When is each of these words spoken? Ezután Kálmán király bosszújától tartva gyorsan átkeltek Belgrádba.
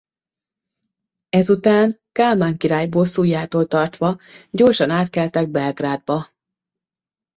Ezután 1.29 1.99
Kálmán 2.11 2.57
király 2.57 2.87
bosszújától 2.87 3.65
tartva 3.65 4.17
gyorsan 4.51 4.89
átkeltek 4.89 5.49
Belgrádba. 5.49 6.27